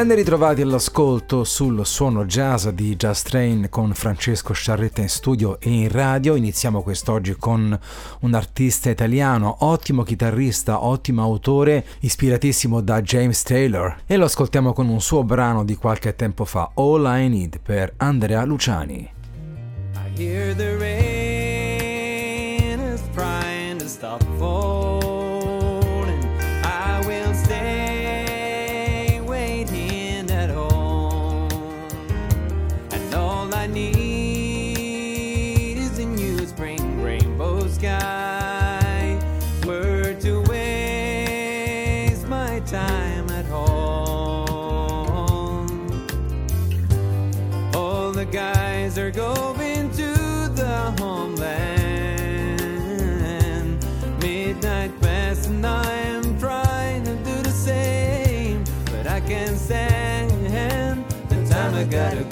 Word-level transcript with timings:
Ben 0.00 0.14
ritrovati 0.14 0.62
all'ascolto 0.62 1.44
sul 1.44 1.84
suono 1.84 2.24
jazz 2.24 2.68
di 2.68 2.96
Jazz 2.96 3.20
Train 3.20 3.66
con 3.68 3.92
Francesco 3.92 4.54
Sciarretta 4.54 5.02
in 5.02 5.10
studio 5.10 5.60
e 5.60 5.68
in 5.68 5.90
radio. 5.90 6.36
Iniziamo 6.36 6.80
quest'oggi 6.80 7.36
con 7.36 7.78
un 8.20 8.34
artista 8.34 8.88
italiano, 8.88 9.56
ottimo 9.60 10.02
chitarrista, 10.02 10.86
ottimo 10.86 11.20
autore, 11.20 11.84
ispiratissimo 12.00 12.80
da 12.80 13.02
James 13.02 13.42
Taylor 13.42 13.94
e 14.06 14.16
lo 14.16 14.24
ascoltiamo 14.24 14.72
con 14.72 14.88
un 14.88 15.02
suo 15.02 15.22
brano 15.22 15.64
di 15.64 15.76
qualche 15.76 16.16
tempo 16.16 16.46
fa, 16.46 16.70
All 16.76 17.04
I 17.04 17.28
Need 17.28 17.60
per 17.60 17.92
Andrea 17.98 18.42
Luciani. 18.46 19.12
I 20.16 21.09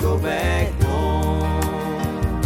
go 0.09 0.17
back 0.17 0.73
home. 0.85 2.41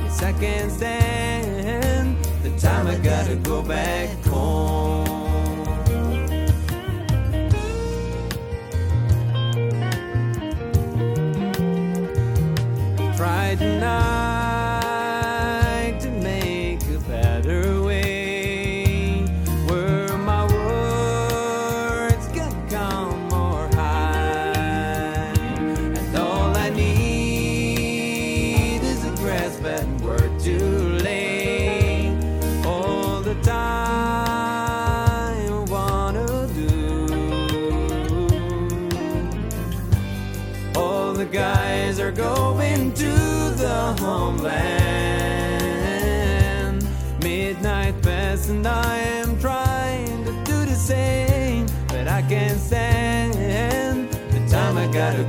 Yes, 0.00 0.22
I 0.22 0.32
can't 0.32 0.72
stand 0.72 2.16
the 2.42 2.50
time 2.58 2.86
I 2.86 2.96
gotta 2.96 3.36
go 3.36 3.62
back 3.62 4.23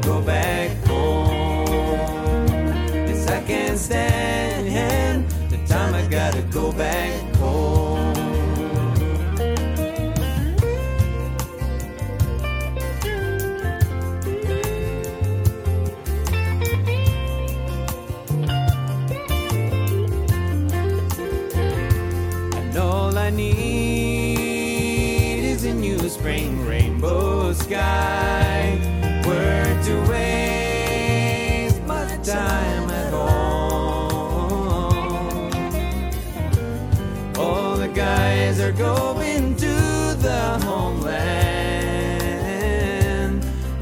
go 0.06 0.22
back 0.22 0.45
going 38.78 39.56
to 39.56 40.16
the 40.20 40.60
homeland. 40.64 41.16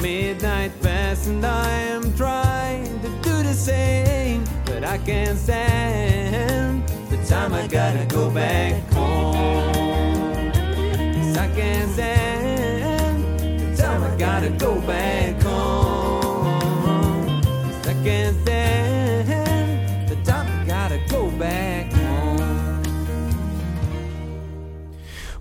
Midnight 0.01 0.71
fast, 0.81 1.27
and 1.27 1.45
I 1.45 1.69
am 1.93 2.15
trying 2.15 2.99
to 3.01 3.09
do 3.21 3.43
the 3.43 3.53
same, 3.53 4.43
but 4.65 4.83
I 4.83 4.97
can't 4.99 5.37
stand 5.37 6.87
the 7.09 7.17
time 7.25 7.53
I 7.53 7.67
gotta 7.67 8.05
go 8.05 8.29
back 8.29 8.73
home. 8.93 10.51
Yes, 11.15 11.37
I 11.37 11.47
can't 11.55 11.91
stand 11.91 13.39
the 13.39 13.75
time 13.81 14.03
I 14.03 14.15
gotta 14.17 14.49
go 14.49 14.79
back 14.81 15.22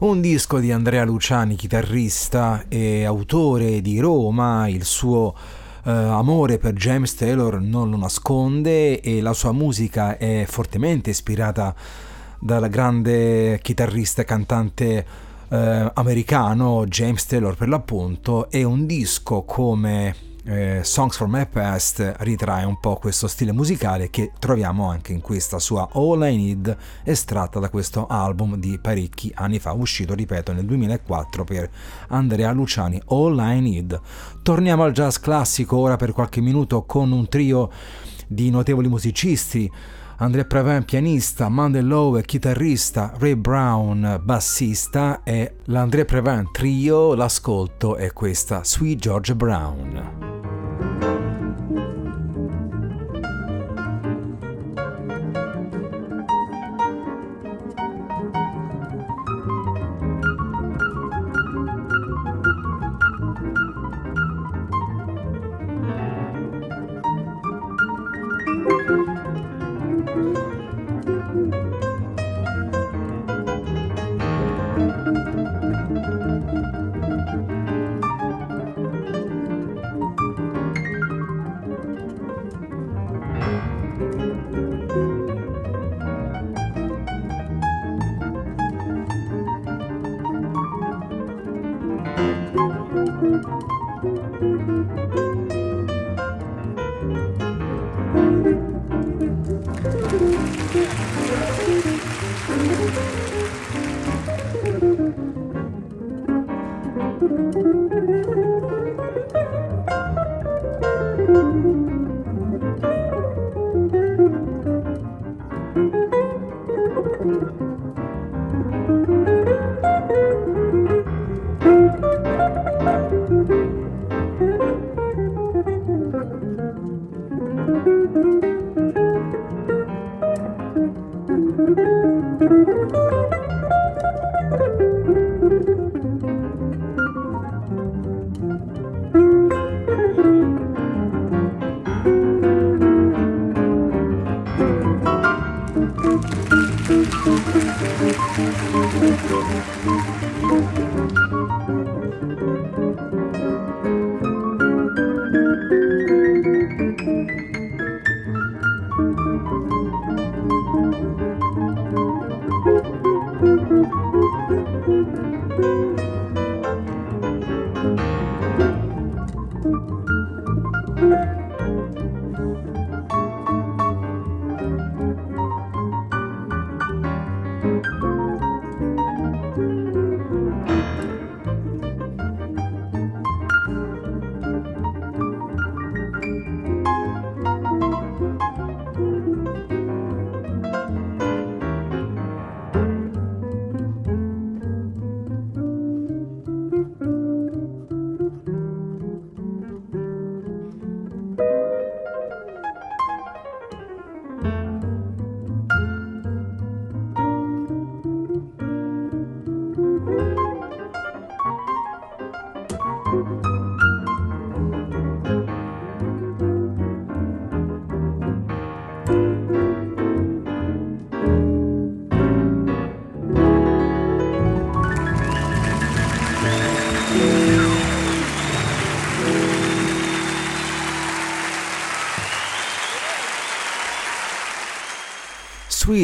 Un 0.02 0.20
disco 0.20 0.58
di 0.58 0.72
Andrea 0.72 1.04
Luciani, 1.04 1.54
chitarrista 1.54 2.64
e 2.66 3.04
autore 3.04 3.80
di 3.80 4.00
Roma, 4.00 4.66
il 4.68 4.84
suo 4.84 5.34
Uh, 5.84 5.88
amore 5.90 6.58
per 6.58 6.74
James 6.74 7.12
Taylor 7.16 7.60
non 7.60 7.90
lo 7.90 7.96
nasconde 7.96 9.00
e 9.00 9.20
la 9.20 9.32
sua 9.32 9.50
musica 9.50 10.16
è 10.16 10.44
fortemente 10.46 11.10
ispirata 11.10 11.75
dal 12.38 12.69
grande 12.69 13.58
chitarrista 13.60 14.22
e 14.22 14.25
cantante 14.25 15.06
eh, 15.49 15.90
americano, 15.94 16.84
James 16.87 17.26
Taylor 17.26 17.56
per 17.56 17.69
l'appunto, 17.69 18.49
e 18.49 18.62
un 18.62 18.87
disco 18.87 19.43
come 19.43 20.14
eh, 20.44 20.80
Songs 20.82 21.16
from 21.16 21.30
My 21.30 21.46
Past 21.46 22.16
ritrae 22.18 22.64
un 22.64 22.80
po' 22.80 22.96
questo 22.96 23.28
stile 23.28 23.52
musicale 23.52 24.10
che 24.10 24.32
troviamo 24.38 24.88
anche 24.88 25.12
in 25.12 25.20
questa 25.20 25.58
sua 25.58 25.88
All 25.92 26.22
I 26.22 26.36
Need 26.36 26.76
estratta 27.04 27.60
da 27.60 27.68
questo 27.68 28.06
album 28.06 28.56
di 28.56 28.78
parecchi 28.80 29.30
anni 29.34 29.58
fa, 29.58 29.72
uscito 29.72 30.14
ripeto 30.14 30.52
nel 30.52 30.64
2004 30.64 31.44
per 31.44 31.70
Andrea 32.08 32.50
Luciani, 32.52 33.00
All 33.06 33.38
I 33.38 33.60
Need. 33.60 34.00
Torniamo 34.42 34.82
al 34.82 34.92
jazz 34.92 35.18
classico 35.18 35.76
ora 35.76 35.96
per 35.96 36.12
qualche 36.12 36.40
minuto 36.40 36.84
con 36.84 37.12
un 37.12 37.28
trio 37.28 37.70
di 38.26 38.50
notevoli 38.50 38.88
musicisti 38.88 39.70
Andrea 40.17 40.44
Previn 40.44 40.85
pianista, 40.85 41.49
Mandel 41.49 41.87
Lowe 41.87 42.23
chitarrista, 42.23 43.12
Ray 43.19 43.35
Brown 43.35 44.20
bassista 44.23 45.23
e 45.25 45.56
l'Andrea 45.64 46.05
Previn 46.05 46.50
trio, 46.53 47.14
l'ascolto 47.14 47.97
è 47.97 48.12
questa 48.12 48.64
Sweet 48.64 48.99
George 48.99 49.35
Brown. 49.35 50.41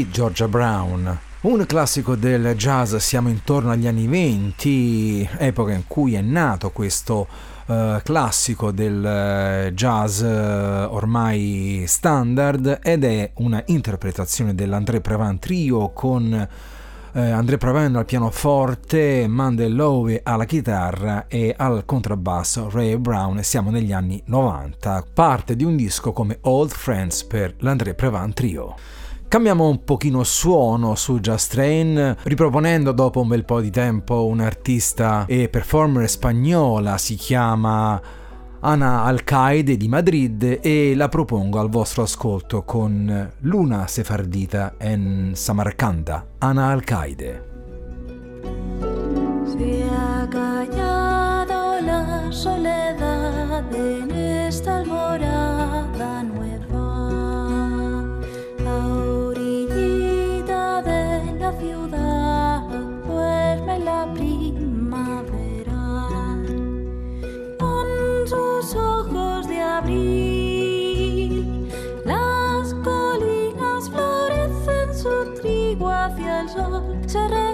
Sweet 0.08 0.10
Georgia 0.10 0.48
Brown. 0.48 1.18
Un 1.42 1.64
classico 1.66 2.16
del 2.16 2.54
jazz, 2.56 2.96
siamo 2.96 3.28
intorno 3.28 3.70
agli 3.70 3.86
anni 3.86 4.06
20, 4.06 5.28
epoca 5.38 5.72
in 5.72 5.84
cui 5.86 6.14
è 6.14 6.20
nato 6.20 6.70
questo 6.70 7.28
uh, 7.66 8.00
classico 8.02 8.70
del 8.70 9.68
uh, 9.68 9.70
jazz 9.70 10.20
uh, 10.20 10.92
ormai 10.92 11.84
standard 11.86 12.80
ed 12.82 13.04
è 13.04 13.30
una 13.36 13.62
interpretazione 13.66 14.54
dell'André 14.54 15.00
Previn 15.00 15.38
Trio 15.38 15.90
con 15.90 16.48
André 17.10 17.56
Previn 17.56 17.96
al 17.96 18.04
pianoforte, 18.04 19.26
Mandel 19.26 19.74
Lowe 19.74 20.20
alla 20.22 20.44
chitarra 20.44 21.26
e 21.26 21.52
al 21.56 21.84
contrabbasso 21.84 22.68
Ray 22.70 22.96
Brown 22.96 23.42
siamo 23.42 23.70
negli 23.70 23.92
anni 23.92 24.22
90, 24.26 25.06
parte 25.14 25.56
di 25.56 25.64
un 25.64 25.74
disco 25.74 26.12
come 26.12 26.38
Old 26.42 26.70
Friends 26.70 27.24
per 27.24 27.54
l'André 27.58 27.94
Previn 27.94 28.32
Trio. 28.34 28.97
Cambiamo 29.28 29.68
un 29.68 29.84
pochino 29.84 30.24
suono 30.24 30.94
su 30.94 31.20
Just 31.20 31.52
Train, 31.52 32.16
riproponendo 32.22 32.92
dopo 32.92 33.20
un 33.20 33.28
bel 33.28 33.44
po' 33.44 33.60
di 33.60 33.70
tempo 33.70 34.24
un'artista 34.24 35.26
e 35.26 35.50
performer 35.50 36.08
spagnola, 36.08 36.96
si 36.96 37.14
chiama 37.16 38.00
Ana 38.60 39.02
Alcaide 39.02 39.76
di 39.76 39.86
Madrid 39.86 40.60
e 40.62 40.94
la 40.96 41.10
propongo 41.10 41.60
al 41.60 41.68
vostro 41.68 42.04
ascolto 42.04 42.62
con 42.62 43.30
Luna 43.40 43.86
Sefardita 43.86 44.76
en 44.78 45.32
Samarcanda, 45.34 46.26
Ana 46.38 46.68
Alcaide. 46.68 47.44
Se 49.44 49.84
ha 49.90 50.26
callado 50.30 51.80
la 51.82 52.26
soledad 52.30 53.74
en 53.74 53.97
Cara 77.12 77.47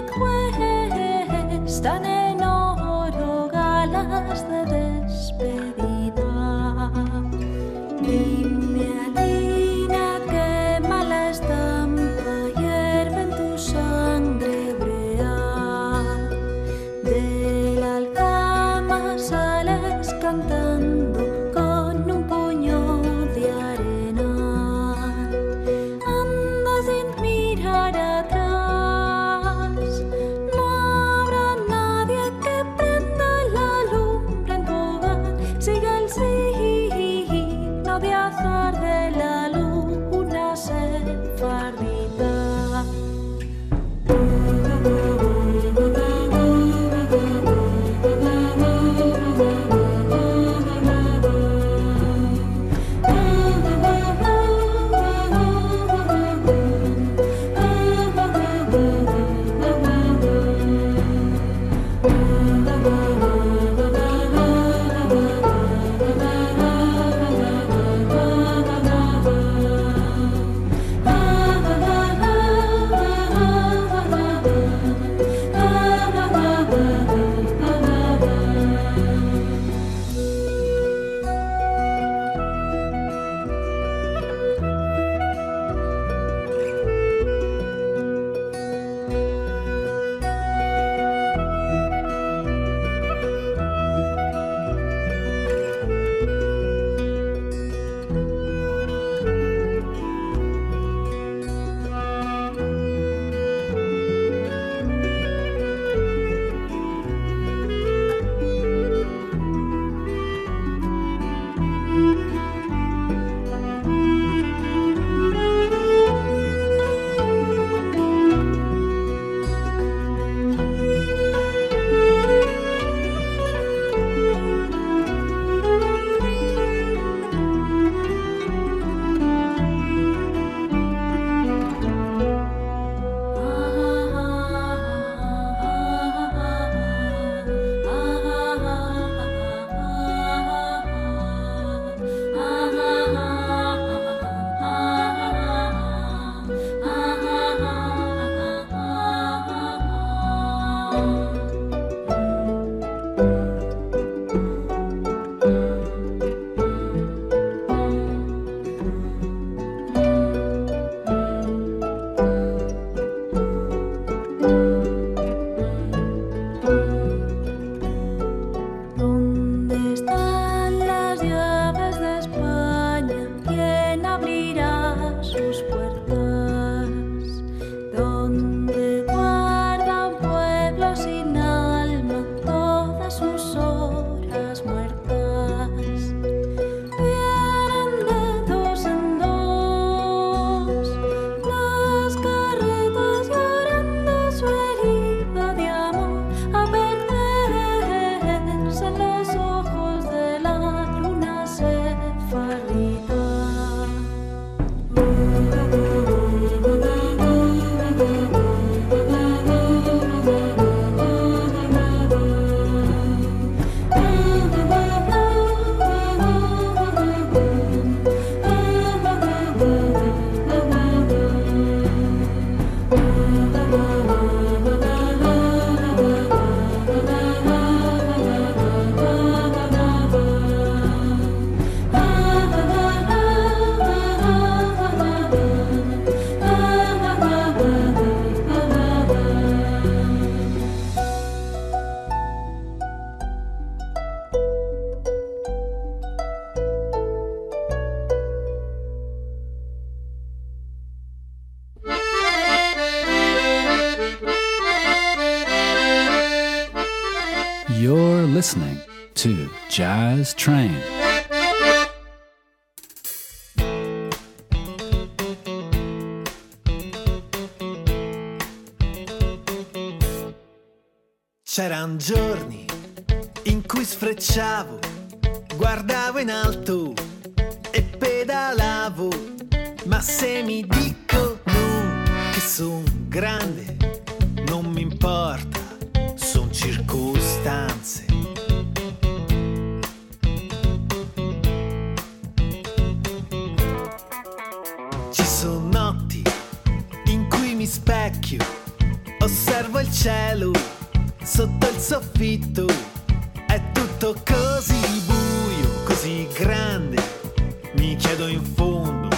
chiedo 308.15 308.27
in 308.27 308.43
fondo 308.55 309.09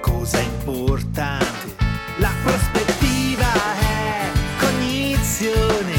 cosa 0.00 0.38
è 0.38 0.42
importante. 0.42 1.74
La 2.18 2.30
prospettiva 2.44 3.52
è 3.80 4.30
cognizione, 4.58 5.94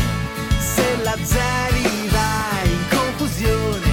se 0.59 0.97
la 1.03 1.17
zeri 1.21 2.07
vai 2.09 2.69
in 2.69 2.85
confusione. 2.89 3.87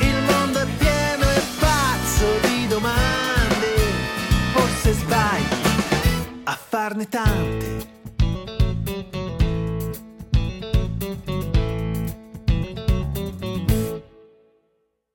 Il 0.00 0.22
mondo 0.26 0.58
è 0.58 0.66
pieno 0.78 1.30
e 1.30 1.42
pazzo 1.60 2.26
di 2.42 2.66
domande, 2.66 3.66
forse 4.52 4.92
sbagli 4.92 6.42
a 6.44 6.58
farne 6.68 7.08
tante. 7.08 7.92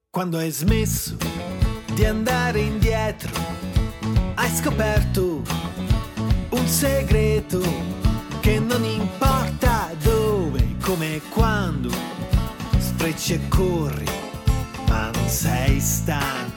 Quando 0.10 0.38
hai 0.38 0.52
smesso 0.52 1.29
di 2.00 2.06
andare 2.06 2.62
indietro, 2.62 3.30
hai 4.36 4.50
scoperto 4.56 5.42
un 6.52 6.66
segreto 6.66 7.62
che 8.40 8.58
non 8.58 8.86
importa 8.86 9.90
dove, 10.02 10.78
come 10.82 11.16
e 11.16 11.22
quando, 11.28 11.92
sfrecci 12.78 13.34
e 13.34 13.48
corri, 13.50 14.06
ma 14.88 15.10
non 15.14 15.28
sei 15.28 15.82
stanco. 15.82 16.49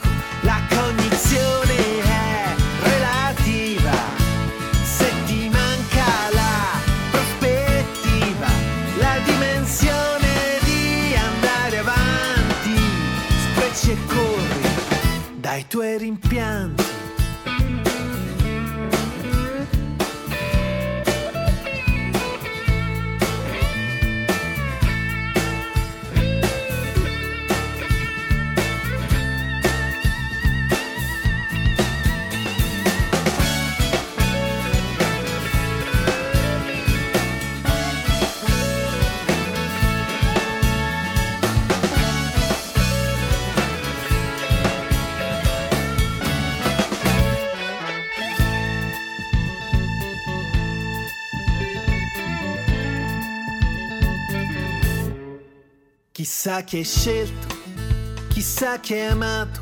Tuoi 15.73 15.97
rimpianti. 15.97 16.82
Chissà 56.53 56.65
chi 56.65 56.77
hai 56.77 56.85
scelto, 56.85 57.57
chissà 58.29 58.79
chi 58.79 58.93
hai 58.93 59.07
amato, 59.07 59.61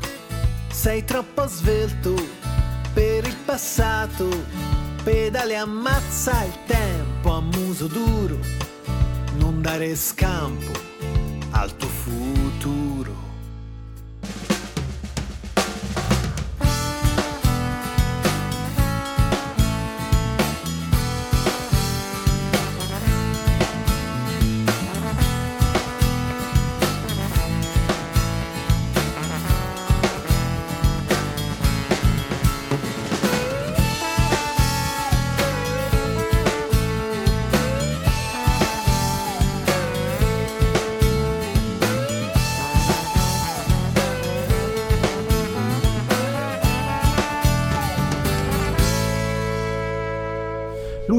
sei 0.69 1.05
troppo 1.05 1.47
svelto 1.47 2.13
per 2.93 3.25
il 3.25 3.35
passato, 3.45 4.27
pedale 5.01 5.55
ammazza 5.55 6.43
il 6.43 6.57
tempo 6.65 7.31
a 7.31 7.39
muso 7.39 7.87
duro, 7.87 8.37
non 9.37 9.61
dare 9.61 9.95
scampo 9.95 10.71
al 11.51 11.73
tuo 11.77 11.87
futuro. 11.87 12.90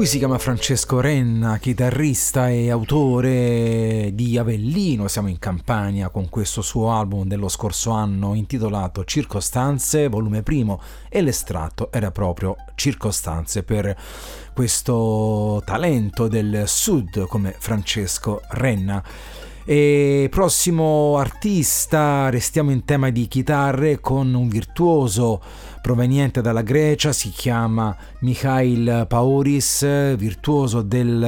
Lui 0.03 0.11
si 0.11 0.17
chiama 0.17 0.37
Francesco 0.37 0.99
Renna, 0.99 1.59
chitarrista 1.59 2.49
e 2.49 2.69
autore 2.69 4.09
di 4.13 4.37
Avellino, 4.37 5.07
siamo 5.07 5.29
in 5.29 5.39
Campania 5.39 6.09
con 6.09 6.27
questo 6.27 6.61
suo 6.61 6.91
album 6.91 7.25
dello 7.25 7.47
scorso 7.47 7.91
anno 7.91 8.33
intitolato 8.33 9.05
Circostanze, 9.05 10.09
volume 10.09 10.43
primo, 10.43 10.81
e 11.07 11.21
l'estratto 11.21 11.89
era 11.89 12.11
proprio 12.11 12.57
Circostanze 12.75 13.63
per 13.63 13.97
questo 14.53 15.61
talento 15.63 16.27
del 16.27 16.63
sud 16.65 17.25
come 17.27 17.55
Francesco 17.57 18.41
Renna. 18.49 19.01
E 19.65 20.27
prossimo 20.29 21.15
artista, 21.17 22.29
restiamo 22.29 22.71
in 22.71 22.83
tema 22.83 23.09
di 23.09 23.29
chitarre 23.29 24.01
con 24.01 24.33
un 24.33 24.49
virtuoso 24.49 25.41
proveniente 25.83 26.39
dalla 26.39 26.61
Grecia, 26.61 27.11
si 27.11 27.29
chiama 27.29 27.93
Mikhail 28.19 29.05
Pauris, 29.05 30.15
virtuoso 30.15 30.81
del 30.81 31.21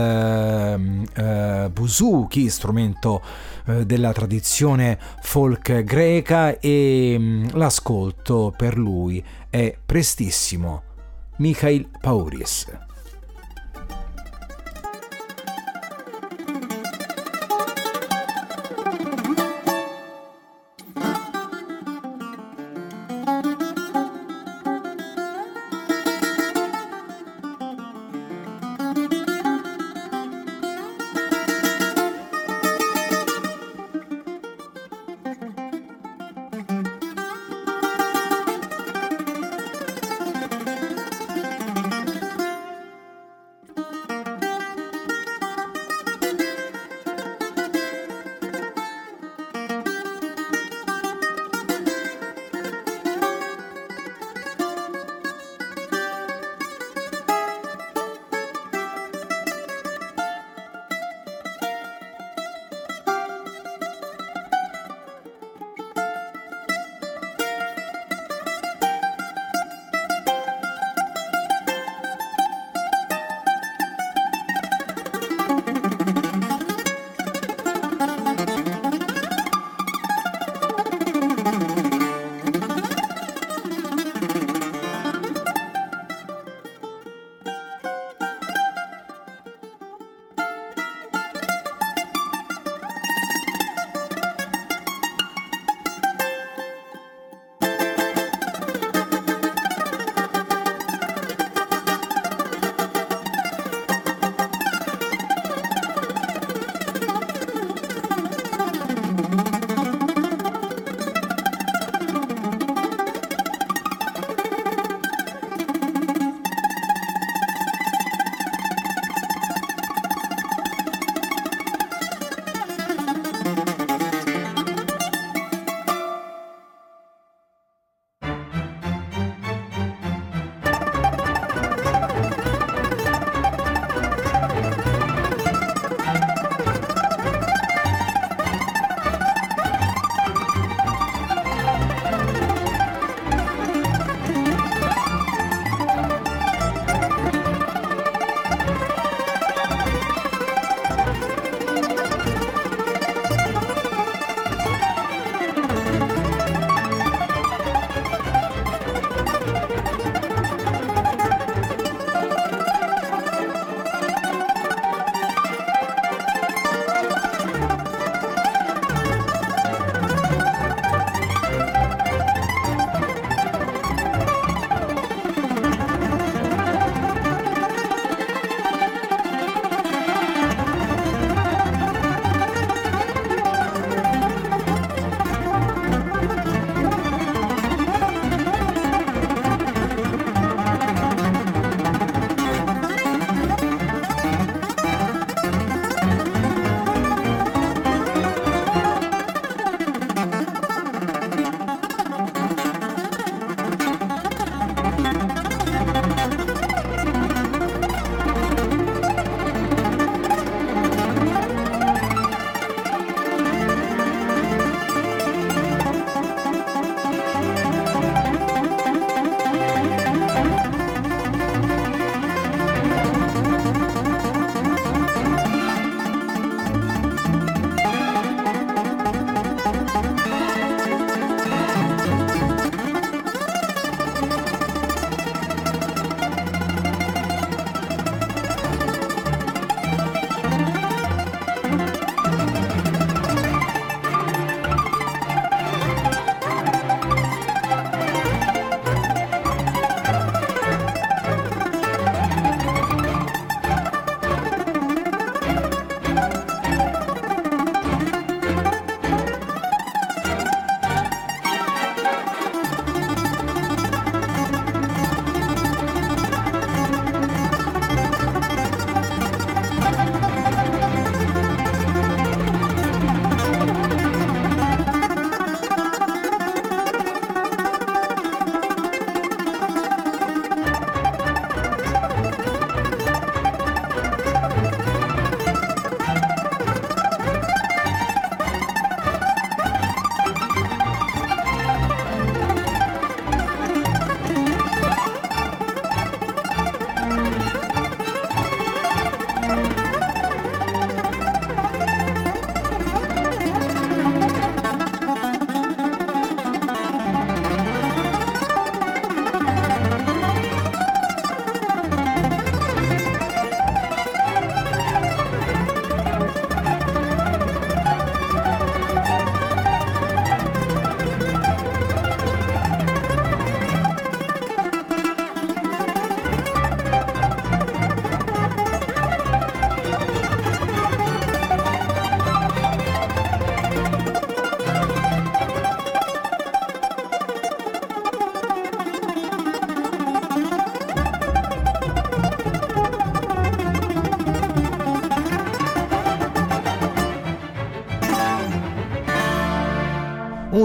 eh, 1.13 1.70
buzuki, 1.70 2.50
strumento 2.50 3.22
eh, 3.65 3.86
della 3.86 4.13
tradizione 4.13 4.98
folk 5.22 5.84
greca 5.84 6.58
e 6.58 7.18
mh, 7.20 7.58
l'ascolto 7.58 8.54
per 8.56 8.78
lui 8.78 9.22
è 9.50 9.78
prestissimo. 9.86 10.84
Mikhail 11.36 11.89
Pauris. 12.00 12.85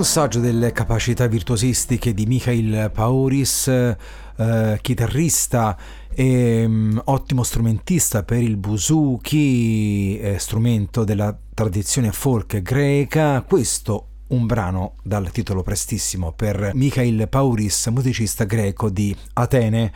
Un 0.01 0.07
saggio 0.07 0.41
delle 0.41 0.73
capacità 0.73 1.27
virtuosistiche 1.27 2.15
di 2.15 2.25
Mikhail 2.25 2.91
Pauris, 2.91 3.69
eh, 3.69 4.79
chitarrista 4.81 5.77
e 6.15 6.65
um, 6.65 7.03
ottimo 7.05 7.43
strumentista 7.43 8.23
per 8.23 8.41
il 8.41 8.57
buzuki, 8.57 10.19
eh, 10.19 10.39
strumento 10.39 11.05
della 11.05 11.37
tradizione 11.53 12.13
folk 12.13 12.63
greca. 12.63 13.43
Questo 13.43 14.07
un 14.29 14.47
brano 14.47 14.95
dal 15.03 15.31
titolo 15.33 15.63
prestissimo 15.63 16.33
per 16.33 16.71
Mikhail 16.73 17.29
Pauris, 17.29 17.89
musicista 17.89 18.45
greco 18.45 18.89
di 18.89 19.15
Atene. 19.35 19.93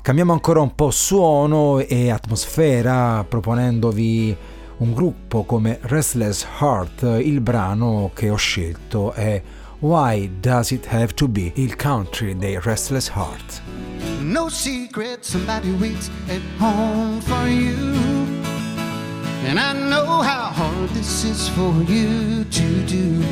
Cambiamo 0.00 0.32
ancora 0.32 0.62
un 0.62 0.74
po' 0.74 0.90
suono 0.90 1.78
e 1.78 2.10
atmosfera 2.10 3.22
proponendovi 3.28 4.34
un 4.82 4.92
gruppo 4.92 5.44
come 5.44 5.78
Restless 5.82 6.44
Heart. 6.60 7.02
Il 7.22 7.40
brano 7.40 8.10
che 8.14 8.30
ho 8.30 8.36
scelto 8.36 9.12
è 9.12 9.40
Why 9.78 10.40
Does 10.40 10.72
It 10.72 10.86
Have 10.90 11.14
to 11.14 11.28
Be 11.28 11.52
il 11.54 11.76
country 11.76 12.36
dei 12.36 12.58
Restless 12.60 13.08
Heart. 13.14 13.62
No 14.20 14.48
secret, 14.48 15.24
somebody 15.24 15.70
waits 15.78 16.10
at 16.28 16.40
home 16.58 17.20
for 17.20 17.46
you. 17.46 17.94
And 19.46 19.58
I 19.58 19.72
know 19.72 20.20
how 20.20 20.50
hard 20.52 20.90
this 20.94 21.24
is 21.24 21.48
for 21.50 21.72
you 21.86 22.44
to 22.44 22.84
do. 22.86 23.22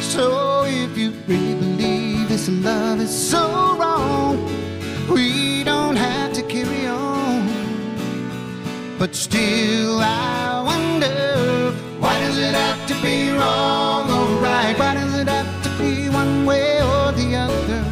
So 0.00 0.64
if 0.64 0.96
you 0.98 1.12
really 1.28 1.54
believe 1.54 2.28
this 2.28 2.48
love 2.48 3.00
is 3.00 3.10
so 3.10 3.76
wrong, 3.78 4.44
we 5.08 5.62
don't 5.62 5.96
have 5.96 6.32
to. 6.32 6.35
But 8.98 9.14
still, 9.14 10.00
I 10.00 10.62
wonder 10.64 11.70
why 12.00 12.18
does 12.18 12.38
it 12.38 12.54
have 12.54 12.86
to 12.88 12.94
be 13.02 13.30
wrong 13.30 14.10
or 14.10 14.40
right? 14.42 14.74
Why 14.78 14.94
does 14.94 15.14
it 15.18 15.28
have 15.28 15.62
to 15.64 15.70
be 15.78 16.08
one 16.08 16.46
way 16.46 16.80
or 16.82 17.12
the 17.12 17.36
other? 17.36 17.84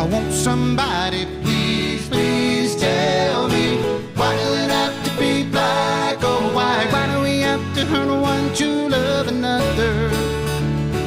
I 0.00 0.06
want 0.06 0.32
somebody, 0.32 1.26
please, 1.42 2.08
please 2.08 2.74
tell 2.74 3.48
me 3.50 3.76
why 4.16 4.34
does 4.34 4.58
it 4.64 4.70
have 4.70 5.04
to 5.04 5.20
be 5.20 5.44
black 5.50 6.24
or 6.24 6.40
white? 6.54 6.88
Why 6.90 7.06
do 7.14 7.20
we 7.22 7.40
have 7.40 7.74
to 7.74 7.84
hurt 7.84 8.08
one 8.08 8.52
to 8.54 8.88
love 8.88 9.28
another? 9.28 10.08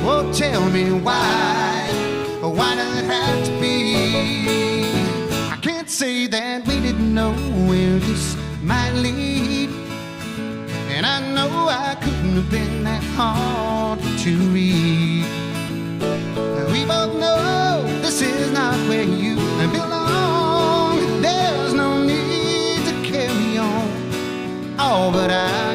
Oh, 0.06 0.32
tell 0.32 0.70
me 0.70 0.92
why. 0.92 1.90
Why 2.42 2.76
does 2.76 2.98
it 3.00 3.06
have 3.06 3.46
to 3.46 3.52
be? 3.60 4.86
I 5.52 5.58
can't 5.60 5.90
say 5.90 6.28
that 6.28 6.68
we 6.68 6.80
didn't 6.80 7.14
know 7.16 7.34
I 11.70 11.96
couldn't 11.96 12.36
have 12.36 12.50
been 12.50 12.84
that 12.84 13.04
hard 13.16 14.00
to 14.00 14.38
read. 14.56 15.26
We 16.72 16.86
both 16.86 17.14
know 17.20 17.84
this 18.02 18.22
is 18.22 18.52
not 18.52 18.76
where 18.88 19.04
you 19.04 19.36
belong. 19.72 21.22
There's 21.22 21.74
no 21.74 22.04
need 22.04 22.86
to 22.86 22.94
carry 23.04 23.58
on. 23.58 23.88
Oh, 24.80 25.10
but 25.12 25.30
I 25.30 25.67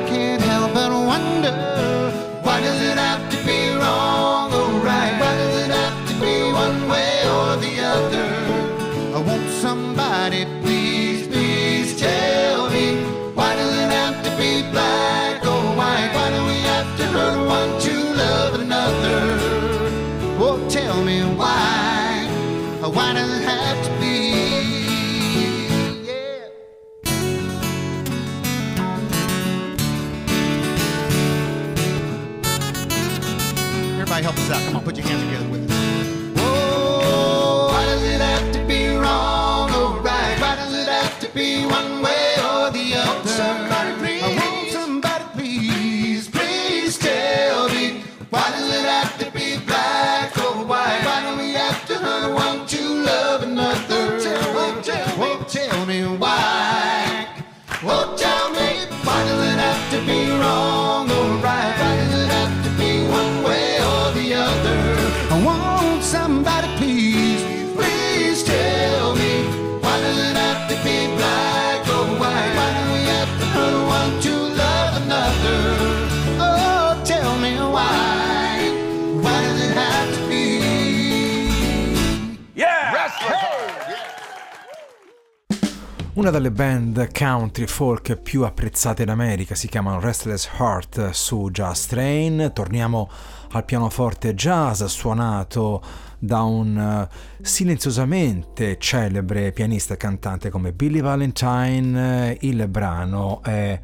Una 86.23 86.31
delle 86.31 86.53
band 86.53 87.11
country 87.13 87.67
folk 87.67 88.15
più 88.15 88.45
apprezzate 88.45 89.03
in 89.03 89.09
America 89.09 89.57
si 89.57 89.67
chiamano 89.67 89.99
Restless 89.99 90.49
Heart 90.57 91.11
su 91.11 91.49
Jazz 91.51 91.87
Train. 91.87 92.53
Torniamo 92.55 93.11
al 93.51 93.65
pianoforte 93.65 94.33
jazz 94.37 94.85
suonato 94.85 95.83
da 96.21 96.43
un 96.43 96.79
eh, 96.79 97.09
silenziosamente 97.45 98.79
celebre 98.79 99.51
pianista 99.51 99.95
e 99.95 99.97
cantante 99.97 100.49
come 100.49 100.73
Billy 100.73 101.01
Valentine. 101.01 102.37
Il 102.43 102.69
brano 102.69 103.43
è 103.43 103.81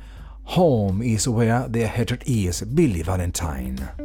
Home 0.54 1.04
is 1.04 1.26
where 1.26 1.66
the 1.68 1.90
heart 1.92 2.22
is, 2.26 2.64
Billy 2.66 3.02
Valentine. 3.02 3.96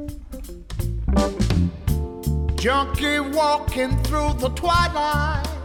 Junkie 2.56 3.20
walking 3.20 3.96
through 4.02 4.36
the 4.40 4.52
twilight. 4.54 5.63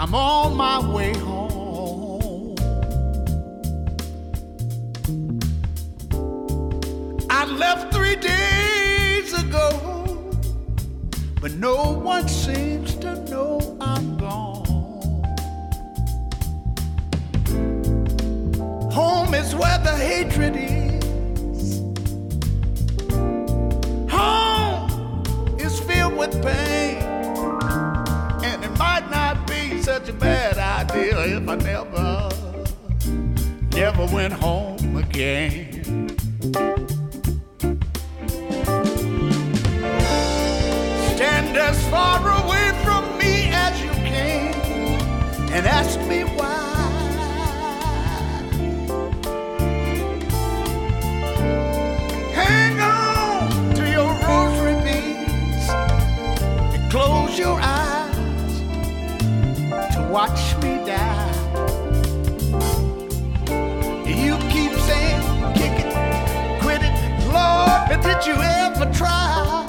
I'm 0.00 0.14
on 0.14 0.56
my 0.56 0.78
way 0.94 1.12
home. 1.12 2.54
I 7.28 7.44
left 7.46 7.92
three 7.92 8.14
days 8.14 9.32
ago, 9.32 10.30
but 11.40 11.50
no 11.54 11.94
one 11.94 12.28
seems 12.28 12.94
to 12.98 13.16
know 13.24 13.76
I'm 13.80 14.16
gone. 14.18 14.64
Home 18.92 19.34
is 19.34 19.56
where 19.56 19.78
the 19.78 19.96
hatred 19.96 20.54
is. 20.56 21.80
Home 24.12 25.58
is 25.58 25.80
filled 25.80 26.16
with 26.16 26.40
pain. 26.40 26.87
Such 29.88 30.10
a 30.10 30.12
bad 30.12 30.58
idea 30.58 31.18
if 31.38 31.48
I 31.48 31.56
never, 31.56 32.28
never 33.72 34.04
went 34.14 34.34
home 34.34 34.98
again. 34.98 36.10
Stand 41.14 41.56
as 41.56 41.78
far 41.88 42.20
away 42.42 42.66
from 42.84 43.02
me 43.16 43.48
as 43.50 43.80
you 43.82 43.90
can 44.12 44.52
and 45.54 45.66
ask 45.66 45.98
me 46.00 46.27
watch 60.18 60.56
me 60.56 60.72
die. 60.84 61.32
You 64.24 64.34
keep 64.54 64.72
saying, 64.88 65.22
kick 65.54 65.76
it, 65.84 65.90
quit 66.60 66.82
it, 66.88 66.96
Lord, 67.36 68.02
did 68.02 68.26
you 68.26 68.34
ever 68.34 68.86
try? 68.92 69.64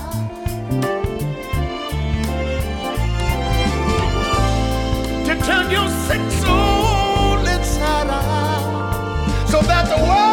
To 5.28 5.34
turn 5.48 5.70
your 5.70 5.88
sick 6.08 6.26
soul 6.42 7.38
inside 7.56 8.10
out 8.10 9.50
so 9.52 9.62
that 9.62 9.86
the 9.88 10.02
world, 10.04 10.29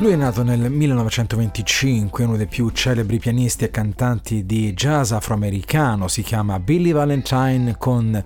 Lui 0.00 0.12
è 0.12 0.16
nato 0.16 0.44
nel 0.44 0.70
1925, 0.70 2.22
uno 2.22 2.36
dei 2.36 2.46
più 2.46 2.70
celebri 2.70 3.18
pianisti 3.18 3.64
e 3.64 3.70
cantanti 3.70 4.46
di 4.46 4.72
jazz 4.72 5.10
afroamericano, 5.10 6.06
si 6.06 6.22
chiama 6.22 6.60
Billy 6.60 6.92
Valentine 6.92 7.76
con 7.76 8.22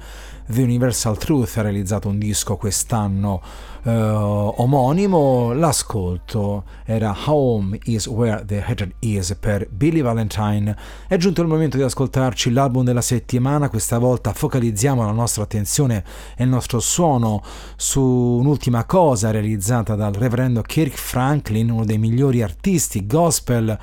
The 0.52 0.62
Universal 0.62 1.16
Truth, 1.16 1.56
ha 1.56 1.62
realizzato 1.62 2.08
un 2.08 2.18
disco 2.18 2.56
quest'anno 2.56 3.40
eh, 3.84 3.90
omonimo, 3.90 5.54
l'ascolto 5.54 6.64
era 6.84 7.16
Home 7.24 7.78
is 7.84 8.06
Where 8.06 8.44
the 8.44 8.62
Hatred 8.62 8.92
Is 8.98 9.34
per 9.40 9.66
Billy 9.70 10.02
Valentine. 10.02 10.76
È 11.08 11.16
giunto 11.16 11.40
il 11.40 11.48
momento 11.48 11.78
di 11.78 11.82
ascoltarci 11.82 12.52
l'album 12.52 12.84
della 12.84 13.00
settimana, 13.00 13.70
questa 13.70 13.96
volta 13.96 14.34
focalizziamo 14.34 15.02
la 15.02 15.12
nostra 15.12 15.44
attenzione 15.44 16.04
e 16.36 16.44
il 16.44 16.50
nostro 16.50 16.80
suono 16.80 17.42
su 17.76 18.02
un'ultima 18.02 18.84
cosa 18.84 19.30
realizzata 19.30 19.94
dal 19.94 20.12
reverendo 20.12 20.60
Kirk 20.60 20.94
Franklin, 20.94 21.70
uno 21.70 21.86
dei 21.86 21.98
migliori 21.98 22.42
artisti 22.42 23.06
gospel 23.06 23.78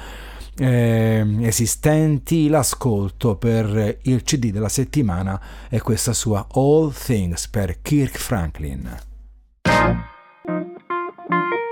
eh, 0.60 1.26
esistenti, 1.42 2.50
l'ascolto 2.50 3.38
per 3.38 4.00
il 4.04 4.24
CD 4.24 4.52
della 4.52 4.70
settimana 4.70 5.40
è 5.70 5.80
questa 5.80 6.14
sua 6.14 6.46
All 6.52 6.94
Things 6.94 7.48
per 7.48 7.82
Kirk 7.82 8.18
Franklin. 8.18 8.98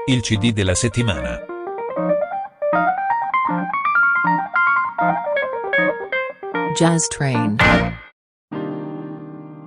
Il 0.05 0.21
CD 0.21 0.53
della 0.53 0.73
settimana. 0.73 1.39
Jazz 6.75 7.07
Train. 7.07 7.57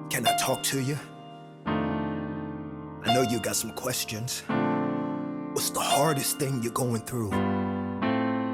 Can 0.09 0.25
I 0.25 0.35
talk 0.39 0.63
to 0.71 0.81
you? 0.81 0.97
I 3.05 3.13
know 3.13 3.23
you 3.23 3.41
got 3.41 3.57
some 3.57 3.73
questions. 3.75 4.43
What's 5.53 5.71
the 5.71 5.81
hardest 5.81 6.39
thing 6.39 6.63
you're 6.63 6.73
going 6.73 7.03
through? 7.03 7.33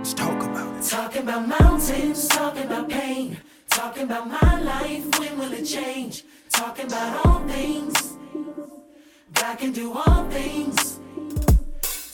Let's 0.06 0.14
talk 0.14 0.40
about 0.40 0.76
it. 0.76 0.88
Talking 0.88 1.22
about 1.22 1.48
mountains, 1.48 2.28
talking 2.28 2.62
about 2.62 2.88
pain, 2.88 3.38
talking 3.68 4.04
about 4.04 4.30
my 4.30 4.60
life, 4.60 5.18
when 5.18 5.36
will 5.36 5.52
it 5.52 5.64
change? 5.64 6.22
Talking 6.48 6.86
about 6.86 7.26
all 7.26 7.40
things, 7.48 8.16
God 9.34 9.58
can 9.58 9.72
do 9.72 9.92
all 9.92 10.30
things. 10.30 11.00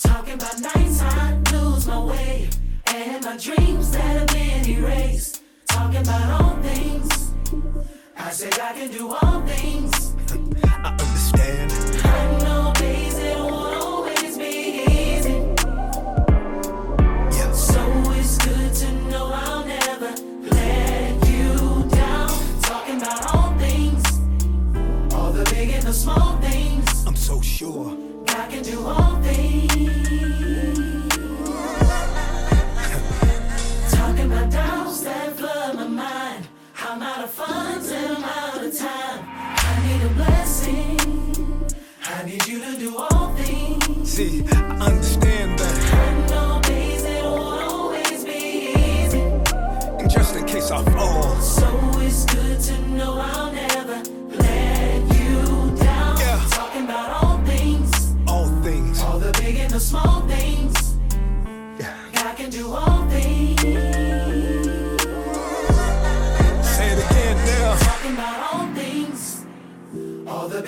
Talking 0.03 0.35
about 0.41 0.59
nights 0.59 1.03
I 1.03 1.39
lose 1.53 1.87
my 1.87 2.03
way, 2.03 2.49
and 2.87 3.23
my 3.27 3.37
dreams 3.37 3.91
that 3.91 4.17
have 4.21 4.29
been 4.29 4.67
erased. 4.71 5.43
Talking 5.69 6.01
about 6.01 6.41
all 6.41 6.57
things, 6.63 7.35
I 8.17 8.31
said 8.31 8.59
I 8.59 8.73
can 8.73 8.91
do 8.91 9.11
all 9.11 9.43
things. 9.43 10.17
I 10.65 10.97
understand. 10.99 11.71
I 12.07 12.52
the 25.93 26.07
big 26.07 26.13
and 26.13 26.17
the 26.17 26.17
small 26.17 26.41
things. 26.41 27.07
I'm 27.07 27.17
so 27.17 27.41
sure. 27.41 27.97
God 28.27 28.51
can 28.51 28.63
do 28.63 28.85
all 28.87 29.21
things. 29.23 30.12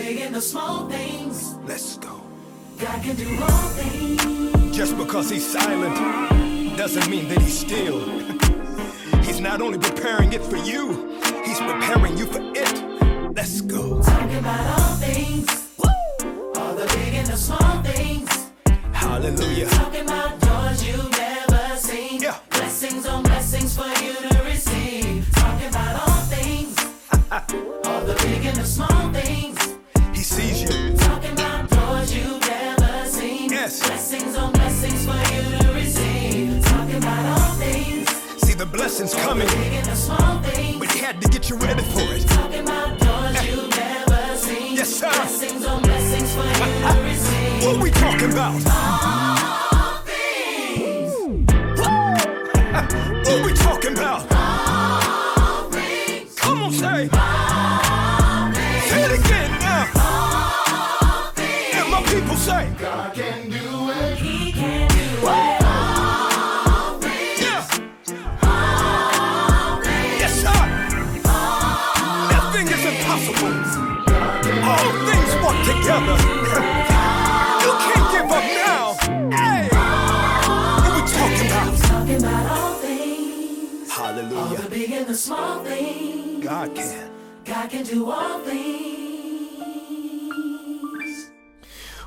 big 0.04 0.32
the 0.32 0.40
small 0.40 0.86
things. 0.88 1.54
Let's 1.64 1.96
go. 1.96 2.20
God 2.78 3.02
can 3.02 3.16
do 3.16 3.28
all 3.40 3.68
things. 3.80 4.76
Just 4.76 4.96
because 4.98 5.30
he's 5.30 5.46
silent 5.46 5.96
doesn't 6.76 7.08
mean 7.08 7.28
that 7.28 7.38
he's 7.38 7.58
still. 7.58 8.00
he's 9.26 9.40
not 9.40 9.62
only 9.62 9.78
preparing 9.78 10.32
it 10.32 10.42
for 10.42 10.56
you, 10.56 10.82
he's 11.46 11.60
preparing 11.60 12.18
you 12.18 12.26
for 12.26 12.42
it. 12.42 12.76
Let's 13.34 13.60
go. 13.62 14.02
Talking 14.02 14.38
about 14.38 14.64
all 14.78 14.94
things. 14.96 15.46
Woo! 15.78 16.52
All 16.56 16.74
the 16.74 16.86
big 16.96 17.14
and 17.20 17.26
the 17.26 17.36
small 17.36 17.82
things. 17.82 18.28
Hallelujah. 18.92 19.68
Talking 19.68 20.02
about 20.02 20.43
small 85.24 85.62
things. 85.62 86.44
God 86.44 86.74
can. 86.74 87.10
God 87.44 87.68
can 87.68 87.82
do 87.82 88.10
all 88.10 88.40
things. 88.44 88.84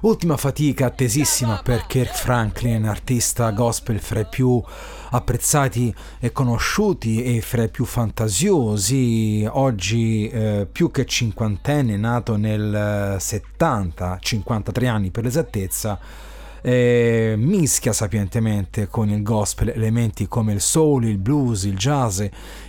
Ultima 0.01 0.37
fatica 0.37 0.85
attesissima 0.85 1.59
per 1.63 1.87
Kirk 1.87 2.13
Franklin, 2.13 2.85
artista 2.85 3.49
gospel 3.49 3.99
fra 3.99 4.19
i 4.19 4.27
più 4.29 4.61
apprezzati 5.09 5.93
e 6.19 6.31
conosciuti 6.31 7.23
e 7.23 7.41
fra 7.41 7.63
i 7.63 7.69
più 7.69 7.83
fantasiosi, 7.83 9.47
oggi 9.49 10.29
eh, 10.29 10.67
più 10.71 10.91
che 10.91 11.05
cinquantenne, 11.05 11.97
nato 11.97 12.35
nel 12.35 13.15
eh, 13.15 13.19
70, 13.19 14.19
53 14.21 14.87
anni 14.87 15.09
per 15.09 15.23
l'esattezza, 15.23 15.99
eh, 16.61 17.35
mischia 17.37 17.93
sapientemente 17.93 18.87
con 18.87 19.09
il 19.09 19.23
gospel 19.23 19.69
elementi 19.69 20.27
come 20.27 20.53
il 20.53 20.61
soul, 20.61 21.05
il 21.05 21.17
blues, 21.17 21.63
il 21.63 21.75
jazz, 21.75 22.23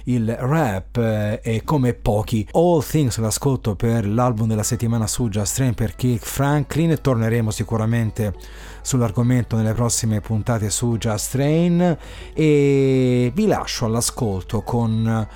il 0.04 0.34
rap 0.34 0.96
eh, 0.96 1.40
e 1.42 1.64
come 1.64 1.94
pochi. 1.94 2.46
All 2.52 2.82
Things 2.82 3.18
l'ascolto 3.18 3.74
per 3.74 4.06
l'album 4.06 4.48
della 4.48 4.62
settimana 4.62 5.06
su 5.06 5.28
Just 5.28 5.56
Train 5.56 5.74
per 5.74 5.94
Kirk 5.94 6.24
Franklin, 6.24 6.98
torneremo 7.00 7.50
sicuramente 7.50 8.34
sull'argomento 8.82 9.56
nelle 9.56 9.74
prossime 9.74 10.20
puntate 10.20 10.70
su 10.70 10.96
Just 10.96 11.32
Train 11.32 11.98
e 12.32 13.30
vi 13.34 13.46
lascio 13.46 13.84
all'ascolto 13.84 14.62
con 14.62 15.26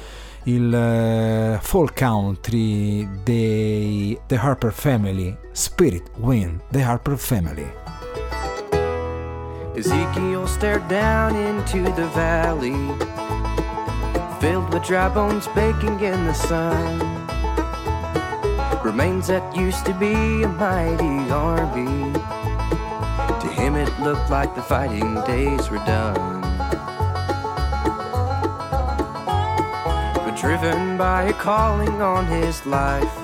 il 0.44 0.74
eh, 0.74 1.59
folk 1.61 1.98
country 1.98 3.09
dei 3.22 4.18
The 4.26 4.36
Harper 4.36 4.72
Family, 4.72 5.36
Spirit 5.53 6.11
Wind, 6.18 6.61
The 6.70 6.82
Harper 6.82 7.16
Family. 7.16 7.82
Ezekiel 9.77 10.47
stared 10.47 10.87
down 10.89 11.35
into 11.35 11.83
the 11.83 12.07
valley, 12.09 12.73
filled 14.41 14.73
with 14.73 14.85
dry 14.85 15.09
bones 15.09 15.49
baking 15.49 16.01
in 16.01 16.25
the 16.27 16.35
sun. 16.35 16.99
Remains 18.85 19.29
that 19.29 19.57
used 19.57 19.87
to 19.87 19.95
be 19.95 20.43
a 20.43 20.49
mighty 20.49 21.31
army. 21.31 22.13
To 23.41 23.49
him, 23.49 23.77
it 23.77 23.93
looked 24.01 24.31
like 24.31 24.55
the 24.55 24.63
fighting 24.63 25.15
days 25.23 25.71
were 25.71 25.79
done. 25.79 26.43
But 30.15 30.37
driven 30.37 30.97
by 30.97 31.25
a 31.25 31.33
calling 31.33 32.03
on 32.03 32.27
his 32.27 32.65
life, 32.67 33.17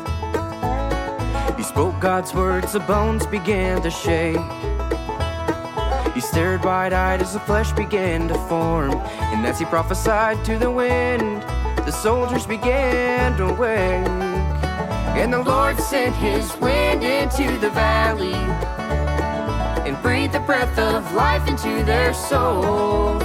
he 1.56 1.62
spoke 1.62 2.00
God's 2.00 2.32
words, 2.32 2.72
the 2.72 2.80
bones 2.80 3.26
began 3.26 3.82
to 3.82 3.90
shake. 3.90 4.38
He 6.18 6.22
stared 6.22 6.64
wide 6.64 6.92
eyed 6.92 7.22
as 7.22 7.34
the 7.34 7.38
flesh 7.38 7.70
began 7.70 8.26
to 8.26 8.34
form. 8.48 8.90
And 8.90 9.46
as 9.46 9.60
he 9.60 9.64
prophesied 9.64 10.44
to 10.46 10.58
the 10.58 10.68
wind, 10.68 11.42
the 11.86 11.92
soldiers 11.92 12.44
began 12.44 13.36
to 13.36 13.52
wake. 13.52 14.04
And 15.14 15.32
the 15.32 15.40
Lord 15.40 15.78
sent 15.78 16.16
his 16.16 16.56
wind 16.56 17.04
into 17.04 17.56
the 17.60 17.70
valley 17.70 18.34
and 19.86 19.96
breathed 20.02 20.34
the 20.34 20.40
breath 20.40 20.76
of 20.76 21.14
life 21.14 21.46
into 21.46 21.84
their 21.84 22.12
souls 22.12 23.22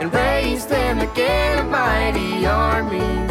and 0.00 0.12
raised 0.12 0.68
them 0.70 0.98
again 0.98 1.58
a 1.60 1.62
mighty 1.62 2.46
army. 2.46 3.28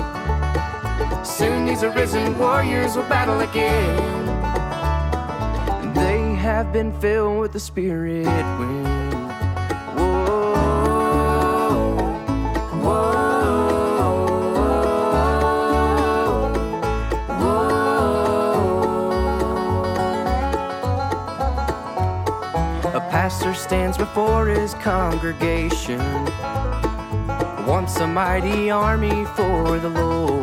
Soon 1.25 1.65
these 1.65 1.83
arisen 1.83 2.39
warriors 2.39 2.95
will 2.95 3.09
battle 3.09 3.41
again. 3.41 4.28
Have 6.59 6.73
been 6.73 6.91
filled 6.99 7.39
with 7.39 7.53
the 7.53 7.59
spirit 7.61 8.25
wind. 8.25 8.85
Pastor 23.09 23.53
stands 23.53 23.97
before 23.97 24.47
his 24.47 24.73
congregation. 24.73 25.99
Once 27.65 27.95
a 28.01 28.07
mighty 28.07 28.69
army 28.69 29.23
for 29.37 29.79
the 29.79 29.89
Lord. 29.89 30.38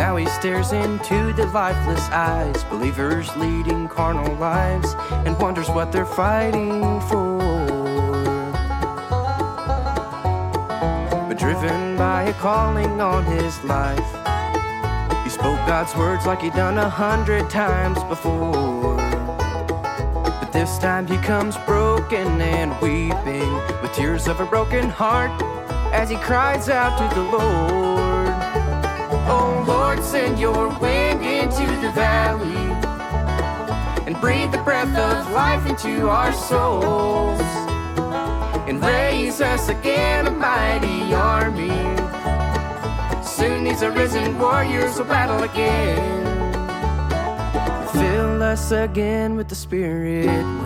Now 0.00 0.16
he 0.16 0.24
stares 0.24 0.72
into 0.72 1.34
the 1.34 1.44
lifeless 1.48 2.08
eyes, 2.08 2.64
believers 2.64 3.36
leading 3.36 3.86
carnal 3.86 4.34
lives, 4.36 4.94
and 5.26 5.38
wonders 5.38 5.68
what 5.68 5.92
they're 5.92 6.06
fighting 6.06 7.02
for. 7.02 7.38
But 11.28 11.34
driven 11.34 11.98
by 11.98 12.22
a 12.22 12.32
calling 12.32 12.98
on 12.98 13.26
his 13.26 13.62
life, 13.64 13.98
he 15.22 15.28
spoke 15.28 15.60
God's 15.68 15.94
words 15.94 16.24
like 16.24 16.40
he'd 16.40 16.54
done 16.54 16.78
a 16.78 16.88
hundred 16.88 17.50
times 17.50 18.02
before. 18.04 18.96
But 20.40 20.50
this 20.50 20.78
time 20.78 21.06
he 21.06 21.18
comes 21.18 21.58
broken 21.66 22.40
and 22.40 22.72
weeping, 22.80 23.52
with 23.82 23.92
tears 23.92 24.28
of 24.28 24.40
a 24.40 24.46
broken 24.46 24.88
heart, 24.88 25.30
as 25.92 26.08
he 26.08 26.16
cries 26.16 26.70
out 26.70 26.96
to 26.96 27.14
the 27.14 27.22
Lord. 27.22 27.89
Lord, 29.90 30.04
send 30.04 30.38
your 30.38 30.68
wind 30.78 31.20
into 31.20 31.66
the 31.82 31.90
valley 31.90 32.54
and 34.06 34.14
breathe 34.20 34.52
the 34.52 34.62
breath 34.62 34.96
of 34.96 35.32
life 35.32 35.66
into 35.68 36.08
our 36.08 36.32
souls 36.32 37.40
and 38.68 38.80
raise 38.80 39.40
us 39.40 39.68
again 39.68 40.28
a 40.28 40.30
mighty 40.30 41.12
army. 41.12 41.70
Soon 43.24 43.64
these 43.64 43.82
arisen 43.82 44.38
warriors 44.38 44.96
will 44.96 45.06
battle 45.06 45.42
again. 45.42 46.24
Fill 47.88 48.44
us 48.44 48.70
again 48.70 49.34
with 49.34 49.48
the 49.48 49.56
spirit 49.56 50.59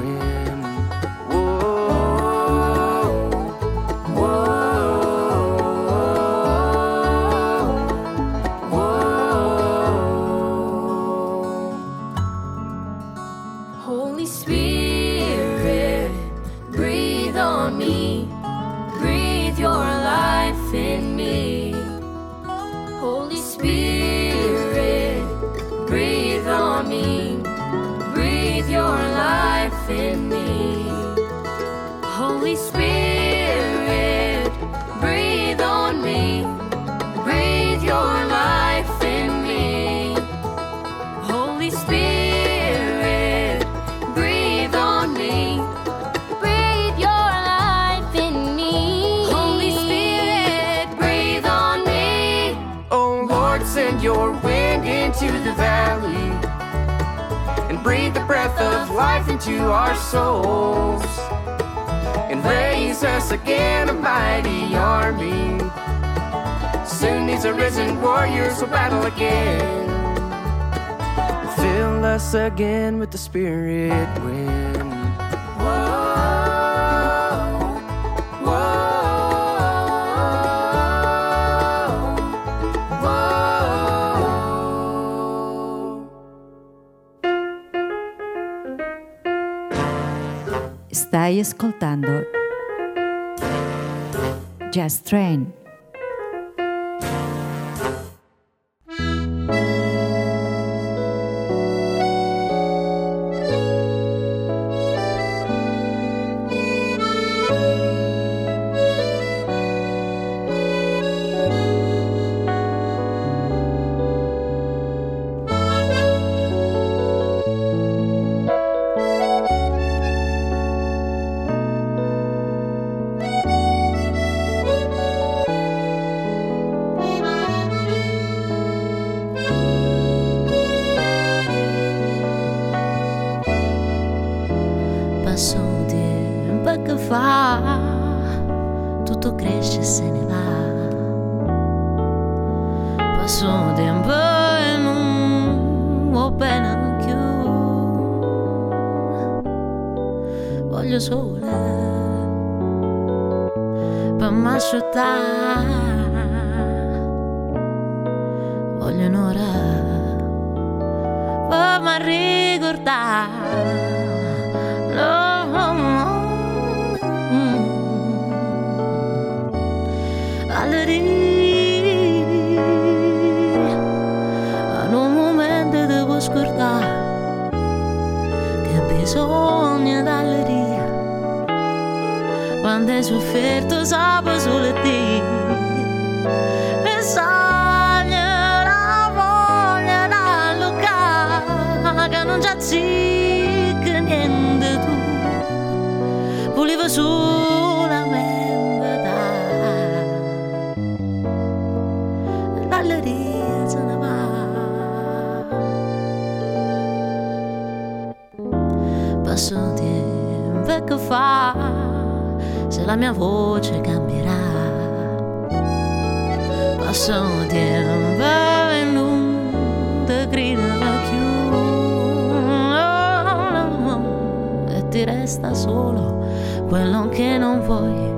resta 225.04 225.54
solo 225.54 226.64
quello 226.68 227.08
che 227.08 227.38
non 227.38 227.60
vuoi 227.60 228.12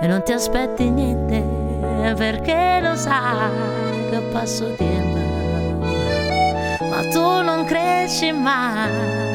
e 0.00 0.06
non 0.06 0.22
ti 0.22 0.32
aspetti 0.32 0.90
niente 0.90 1.42
perché 2.16 2.80
lo 2.82 2.96
sai 2.96 4.08
che 4.10 4.18
passo 4.32 4.72
tempo 4.74 5.18
ma 6.88 7.02
tu 7.10 7.42
non 7.42 7.64
cresci 7.64 8.32
mai 8.32 9.31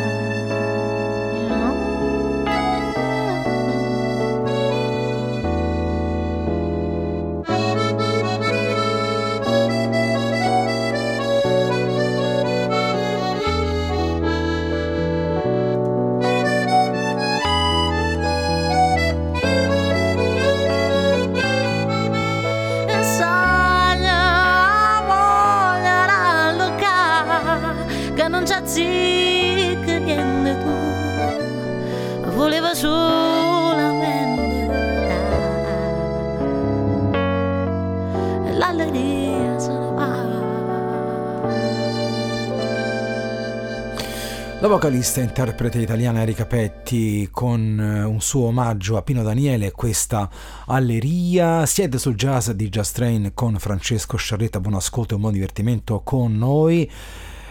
vocalista 44.78 45.22
e 45.22 45.24
interprete 45.24 45.80
italiana 45.80 46.22
Erika 46.22 46.46
Petti 46.46 47.30
con 47.32 47.80
eh, 47.80 48.04
un 48.04 48.22
suo 48.22 48.50
omaggio 48.50 48.96
a 48.96 49.02
Pino 49.02 49.24
Daniele, 49.24 49.72
questa 49.72 50.30
alleria. 50.68 51.66
Siete 51.66 51.98
sul 51.98 52.14
jazz 52.14 52.52
di 52.52 52.70
Jazz 52.70 52.92
Train 52.92 53.32
con 53.34 53.58
Francesco 53.58 54.18
Sciarretta, 54.18 54.60
buon 54.60 54.76
ascolto 54.76 55.16
e 55.16 55.18
buon 55.18 55.34
divertimento 55.34 56.02
con 56.04 56.38
noi. 56.38 56.88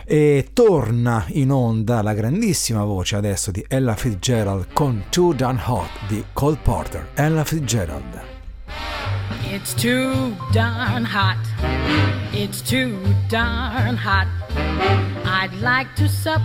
E 0.05 0.51
torna 0.53 1.24
in 1.31 1.51
onda 1.51 2.01
la 2.01 2.14
grandissima 2.14 2.85
voce 2.85 3.16
adesso 3.16 3.51
di 3.51 3.64
Ella 3.66 3.97
Fitzgerald 3.97 4.66
con 4.72 5.07
Too 5.09 5.33
Darn 5.33 5.61
Hot 5.66 5.91
di 6.07 6.22
Cole 6.33 6.59
Porter. 6.62 7.09
Ella 7.14 7.43
Fitzgerald. 7.43 8.20
It's 9.51 9.74
too 9.74 10.37
darn 10.53 11.05
hot. 11.05 11.39
It's 12.31 12.62
too 12.62 12.97
darn 13.29 13.97
hot. 13.97 14.45
I'd 14.59 15.55
like 15.61 15.95
to 15.97 16.09
sup 16.09 16.43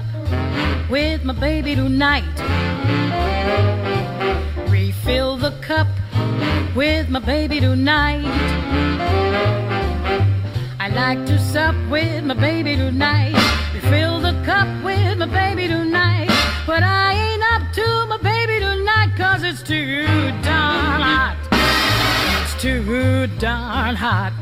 with 0.90 1.24
my 1.24 1.34
baby 1.34 1.76
tonight. 1.76 2.24
Refill 4.70 5.38
the 5.38 5.52
cup 5.62 5.88
with 6.76 7.10
my 7.10 7.20
baby 7.20 7.60
tonight. 7.60 8.26
I'd 10.80 10.94
like 10.94 11.26
to 11.26 11.40
sup 11.40 11.76
with 11.90 12.24
my 12.24 12.34
baby 12.34 12.76
tonight. 12.76 13.34
Refill 13.74 14.20
the 14.20 14.34
cup 14.46 14.68
with 14.84 15.18
my 15.18 15.26
baby 15.26 15.68
tonight. 15.68 16.30
But 16.68 16.84
I 16.84 17.14
ain't 17.14 17.44
up 17.54 17.74
to 17.74 18.06
my 18.08 18.18
baby 18.18 18.60
tonight, 18.60 19.12
cause 19.18 19.44
it's 19.44 19.64
too 19.64 20.06
darn 20.44 21.02
hot. 21.02 21.38
It's 22.44 22.62
too 22.62 23.28
darn 23.40 23.96
hot. 23.96 24.34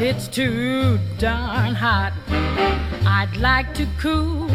It's 0.00 0.28
too 0.28 0.98
darn 1.18 1.74
hot. 1.74 2.12
I'd 3.06 3.36
like 3.36 3.74
to 3.74 3.86
coo 3.98 4.46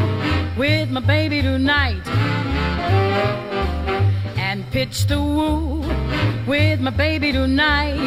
with 0.57 0.89
my 0.89 0.99
baby 0.99 1.41
tonight 1.41 2.05
and 4.37 4.69
pitch 4.71 5.07
the 5.07 5.19
woo 5.21 5.81
with 6.45 6.79
my 6.79 6.91
baby 6.91 7.31
tonight. 7.31 7.97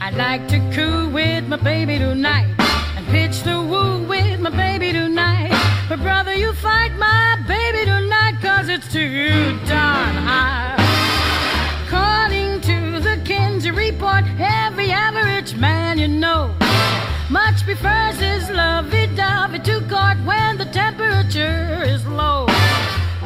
I'd 0.00 0.14
like 0.16 0.48
to 0.48 0.58
coo 0.74 1.08
with 1.10 1.46
my 1.48 1.56
baby 1.56 1.98
tonight 1.98 2.54
and 2.96 3.06
pitch 3.08 3.42
the 3.42 3.60
woo 3.60 4.06
with 4.06 4.40
my 4.40 4.50
baby 4.50 4.92
tonight. 4.92 5.52
But 5.88 6.00
brother, 6.00 6.34
you 6.34 6.52
fight 6.54 6.92
my 6.96 7.42
baby 7.46 7.84
tonight 7.84 8.36
cause 8.40 8.68
it's 8.68 8.90
too 8.92 9.58
darn 9.66 10.14
high. 10.14 10.76
According 11.86 12.60
to 12.62 13.00
the 13.00 13.20
Kinsey 13.24 13.70
report, 13.70 14.24
every 14.38 14.90
average 14.90 15.56
man 15.56 15.98
you 15.98 16.08
know 16.08 16.54
much 17.30 17.62
prefers 17.62 18.18
his 18.18 18.50
lovey-dovey 18.50 19.60
to 19.60 19.80
court 19.88 20.18
when 20.24 20.58
the 20.58 20.64
temperature 20.66 21.82
is 21.84 22.04
low. 22.06 22.46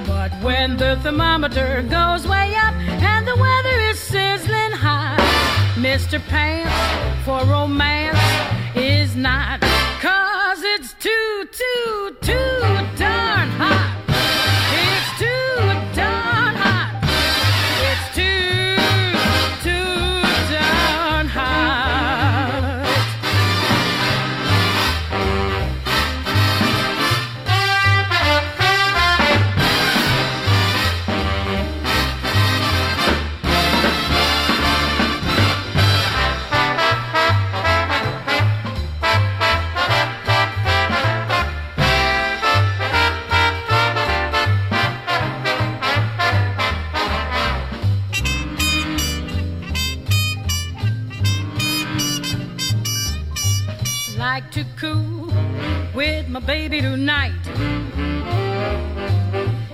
But 0.07 0.30
when 0.42 0.76
the 0.76 0.98
thermometer 1.02 1.82
goes 1.88 2.26
way 2.26 2.55
up 2.55 2.74
and 2.74 3.26
the 3.26 3.36
weather 3.36 3.80
is 3.90 3.98
sizzling 3.98 4.72
high, 4.72 5.16
Mr. 5.76 6.20
Pants 6.28 7.24
for 7.24 7.40
romance 7.50 8.18
is 8.76 9.16
not. 9.16 9.61
Cause 10.00 10.61
it's 10.62 10.92
too, 10.94 11.48
too, 11.50 12.16
too 12.20 12.61
darn 12.98 13.48
hot. 13.61 13.93
Baby 56.47 56.82
tonight 56.82 57.32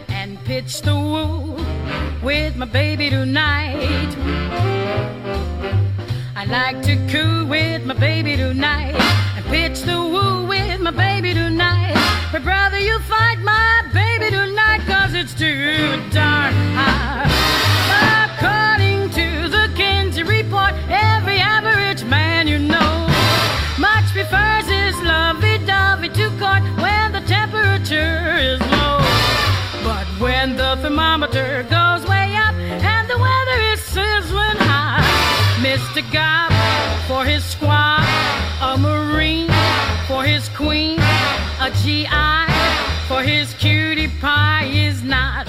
and 0.08 0.38
pitch 0.44 0.82
the 0.82 0.94
woo 0.94 1.56
with 2.22 2.54
my 2.54 2.66
baby 2.66 3.10
tonight. 3.10 4.08
I 6.36 6.44
like 6.44 6.80
to 6.82 6.94
coo 7.08 7.44
with 7.46 7.84
my 7.84 7.94
baby 7.94 8.36
tonight 8.36 8.94
and 9.36 9.44
pitch 9.46 9.82
the 9.82 9.98
woo 9.98 10.46
with 10.46 10.80
my 10.80 10.92
baby 10.92 11.34
tonight. 11.34 11.96
But 12.30 12.44
brother, 12.44 12.78
you 12.78 13.00
fight 13.00 13.40
my 13.40 13.82
baby 13.92 14.30
tonight 14.30 14.82
cause 14.86 15.12
it's 15.12 15.34
too 15.34 16.00
darn 16.12 16.52
high. 16.78 17.26
According 18.30 19.10
to 19.10 19.48
the 19.48 19.72
Kinsey 19.74 20.22
report, 20.22 20.74
every 20.88 21.38
average 21.38 22.04
man 22.04 22.46
you 22.46 22.60
know 22.60 23.08
much 23.78 24.04
prefers 24.12 24.59
temperature 27.90 28.36
is 28.36 28.60
low. 28.70 28.98
But 29.82 30.06
when 30.20 30.56
the 30.56 30.76
thermometer 30.80 31.64
goes 31.64 32.06
way 32.06 32.34
up 32.36 32.54
and 32.54 33.10
the 33.10 33.18
weather 33.18 33.60
is 33.72 33.80
sizzling 33.80 34.58
high, 34.58 35.02
Mr. 35.60 36.00
Gob 36.12 36.52
for 37.08 37.24
his 37.24 37.44
squad, 37.44 38.04
a 38.62 38.78
Marine 38.78 39.50
for 40.06 40.22
his 40.24 40.48
queen, 40.50 40.98
a 41.60 41.70
GI 41.82 42.46
for 43.08 43.22
his 43.22 43.52
cutie 43.54 44.08
pie 44.20 44.70
is 44.72 45.02
not. 45.02 45.48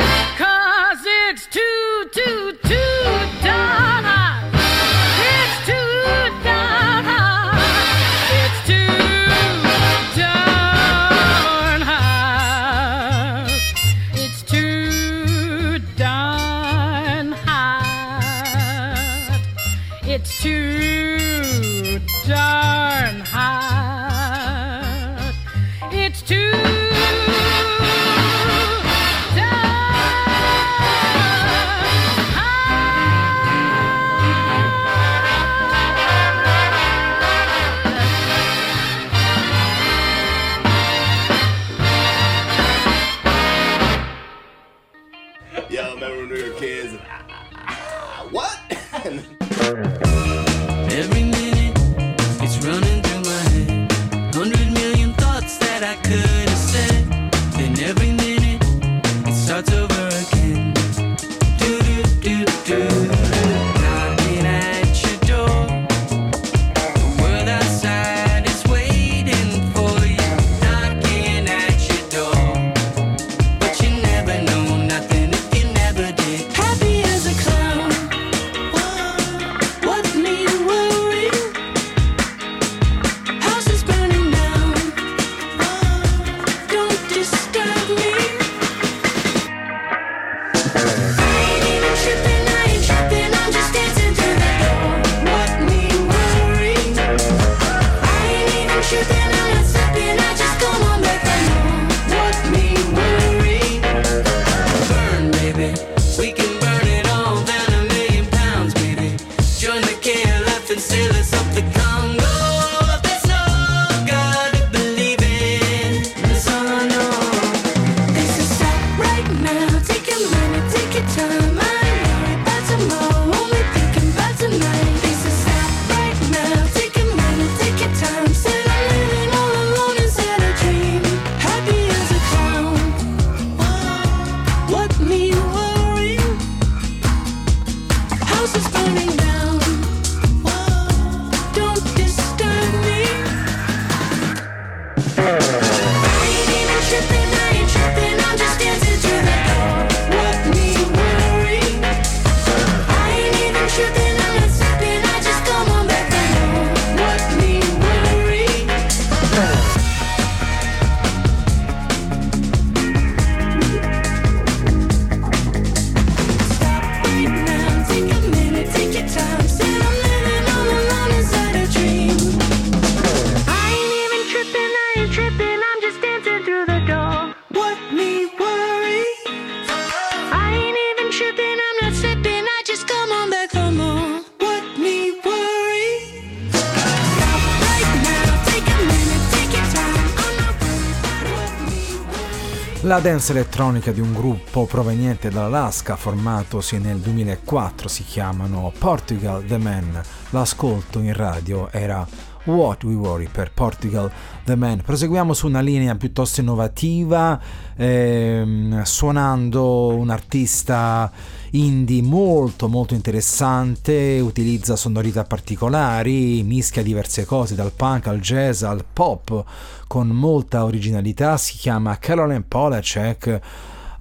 La 192.91 192.99
dance 192.99 193.31
elettronica 193.31 193.93
di 193.93 194.01
un 194.01 194.13
gruppo 194.13 194.65
proveniente 194.65 195.29
dall'Alaska 195.29 195.95
formatosi 195.95 196.77
nel 196.77 196.97
2004 196.97 197.87
si 197.87 198.03
chiamano 198.03 198.69
Portugal 198.77 199.45
The 199.45 199.57
Men. 199.57 200.01
L'ascolto 200.31 200.99
in 200.99 201.13
radio 201.13 201.71
era 201.71 202.05
What 202.45 202.83
We 202.83 202.95
Worry 202.95 203.27
per 203.31 203.51
Portugal 203.53 204.11
The 204.43 204.55
Man. 204.55 204.81
Proseguiamo 204.81 205.33
su 205.33 205.47
una 205.47 205.61
linea 205.61 205.95
piuttosto 205.95 206.41
innovativa, 206.41 207.39
ehm, 207.75 208.81
suonando 208.83 209.87
un 209.95 210.09
artista 210.09 211.11
indie 211.51 212.01
molto 212.01 212.67
molto 212.67 212.93
interessante, 212.93 214.19
utilizza 214.21 214.75
sonorità 214.75 215.23
particolari, 215.23 216.43
mischia 216.43 216.81
diverse 216.81 217.25
cose 217.25 217.55
dal 217.55 217.73
punk 217.75 218.07
al 218.07 218.19
jazz 218.19 218.63
al 218.63 218.85
pop 218.91 219.43
con 219.87 220.07
molta 220.07 220.63
originalità, 220.63 221.37
si 221.37 221.57
chiama 221.57 221.97
Caroline 221.97 222.43
Polacek 222.47 223.41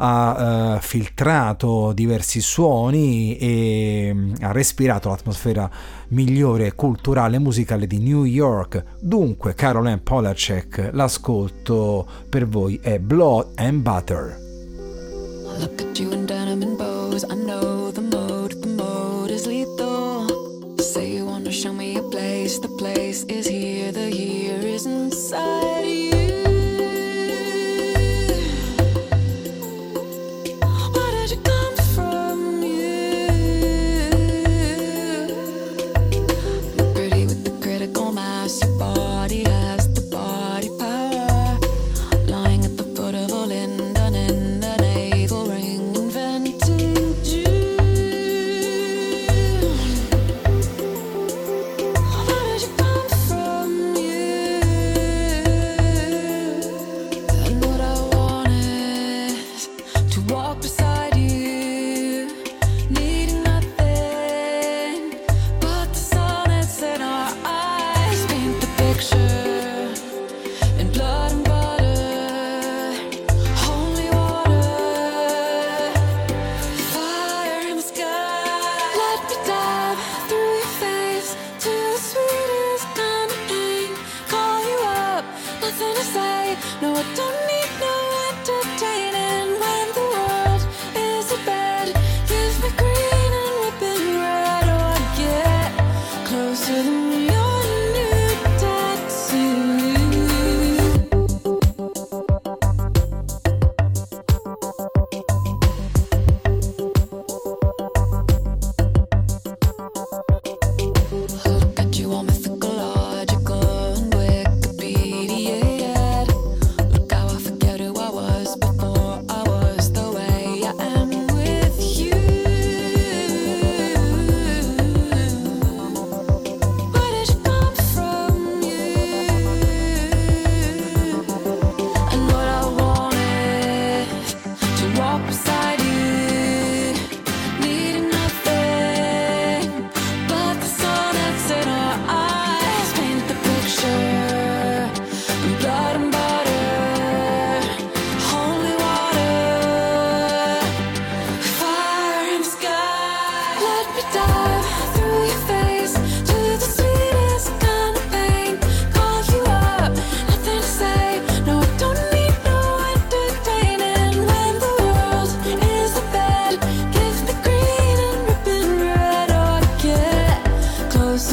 ha 0.03 0.77
eh, 0.77 0.81
filtrato 0.81 1.93
diversi 1.93 2.41
suoni 2.41 3.37
e 3.37 4.11
mm, 4.13 4.35
ha 4.41 4.53
respirato 4.53 5.09
l'atmosfera 5.09 5.71
migliore 6.09 6.75
culturale 6.75 7.37
e 7.37 7.39
musicale 7.39 7.87
di 7.87 7.99
New 7.99 8.25
York. 8.25 8.83
Dunque, 8.99 9.55
Caroline 9.55 9.99
Polacek, 9.99 10.91
l'ascolto 10.93 12.07
per 12.29 12.49
voi 12.49 12.79
è 12.83 12.99
Blood 12.99 13.53
and 13.57 13.83
Butter. 13.83 14.39
Look 15.59 15.83
at 15.83 15.99
you 15.99 16.11
in 16.13 16.25
denim 16.25 16.63
and 16.63 16.79
bows. 16.79 17.25
I 17.25 17.35
know 17.35 17.91
the 17.93 18.01
mode, 18.01 18.55
the 18.63 18.69
mode 18.69 19.31
is 19.31 19.47
lethal. 19.47 20.79
Say 20.79 21.17
you 21.17 21.27
wanna 21.27 21.53
show 21.53 21.73
me 21.75 21.99
a 21.99 22.03
place, 22.03 22.59
the 22.59 22.75
place 22.79 23.25
is 23.25 23.47
here, 23.47 23.93
the 23.93 24.09
here 24.09 24.67
is 24.67 24.87
inside. 24.87 25.90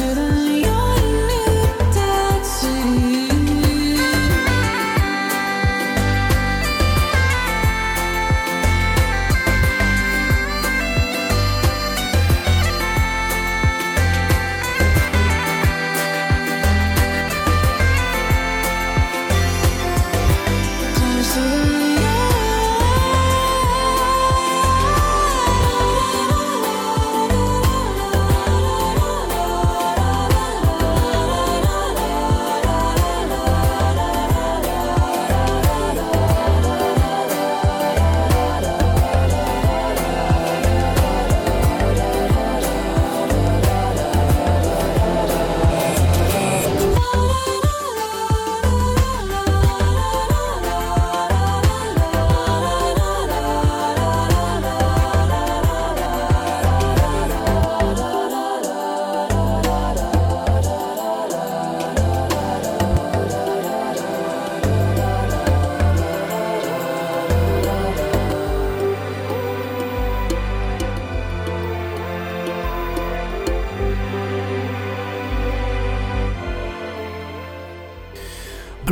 better 0.08 0.32
than 0.32 0.62
you. 0.62 0.77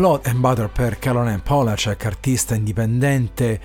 Blood 0.07 0.27
and 0.27 0.39
Butter 0.39 0.69
per 0.69 1.01
Caroline 1.01 1.41
Polacek, 1.43 2.05
artista 2.07 2.55
indipendente 2.55 3.61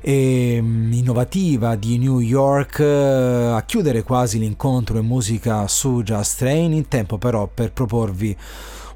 e 0.00 0.58
mm, 0.60 0.92
innovativa 0.92 1.76
di 1.76 1.98
New 1.98 2.18
York, 2.18 2.80
eh, 2.80 3.52
a 3.54 3.62
chiudere 3.62 4.02
quasi 4.02 4.40
l'incontro 4.40 4.98
in 4.98 5.06
musica 5.06 5.68
su 5.68 6.02
Jazz 6.02 6.34
Train, 6.34 6.72
in 6.72 6.88
tempo 6.88 7.16
però 7.16 7.46
per 7.46 7.70
proporvi 7.70 8.36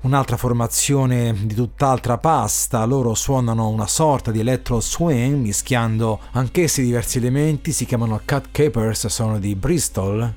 un'altra 0.01 0.37
formazione 0.37 1.33
di 1.45 1.55
tutt'altra 1.55 2.19
pasta, 2.19 2.85
loro 2.85 3.15
suonano 3.15 3.69
una 3.69 3.87
sorta 3.87 4.33
di 4.33 4.41
electro 4.41 4.81
swing 4.81 5.37
mischiando 5.37 6.19
anch'essi 6.33 6.83
diversi 6.83 7.19
elementi, 7.19 7.71
si 7.71 7.85
chiamano 7.85 8.21
Cat 8.25 8.49
Capers, 8.51 9.07
sono 9.07 9.39
di 9.39 9.55
Bristol 9.55 10.35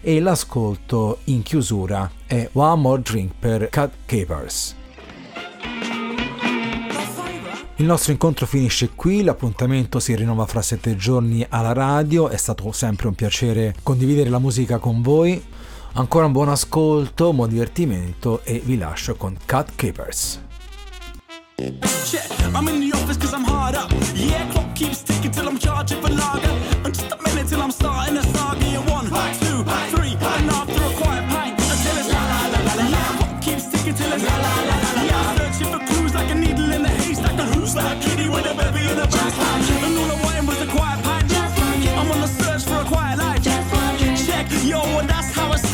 e 0.00 0.20
l'ascolto 0.20 1.18
in 1.24 1.42
chiusura 1.42 2.08
è 2.24 2.48
One 2.52 2.80
More 2.80 3.02
Drink 3.02 3.32
per 3.36 3.68
Cat 3.68 3.90
Capers. 4.06 4.76
Il 7.78 7.86
nostro 7.86 8.12
incontro 8.12 8.46
finisce 8.46 8.90
qui, 8.94 9.24
l'appuntamento 9.24 9.98
si 9.98 10.14
rinnova 10.14 10.46
fra 10.46 10.62
sette 10.62 10.94
giorni 10.94 11.44
alla 11.48 11.72
radio, 11.72 12.28
è 12.28 12.36
stato 12.36 12.70
sempre 12.70 13.08
un 13.08 13.14
piacere 13.14 13.74
condividere 13.82 14.30
la 14.30 14.38
musica 14.38 14.78
con 14.78 15.02
voi. 15.02 15.42
Ancora 15.94 16.26
un 16.26 16.32
buon 16.32 16.50
ascolto, 16.50 17.30
un 17.30 17.36
buon 17.36 17.48
divertimento 17.48 18.42
e 18.44 18.62
vi 18.64 18.78
lascio 18.78 19.16
con 19.16 19.36
Cut 19.44 19.72
Keepers. 19.74 20.40
Shit, 21.56 22.30
I'm 22.54 22.68
in 22.68 22.80
the 22.80 22.94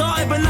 started, 0.00 0.30
but 0.30 0.38
now 0.40 0.49